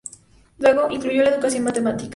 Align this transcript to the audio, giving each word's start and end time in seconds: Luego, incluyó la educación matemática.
Luego, 0.57 0.87
incluyó 0.89 1.21
la 1.21 1.29
educación 1.29 1.63
matemática. 1.63 2.09